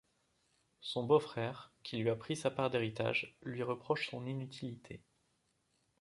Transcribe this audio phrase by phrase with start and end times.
[0.79, 5.03] Son beau-frère, qui lui a pris sa part d’héritage, lui reproche son inutilité.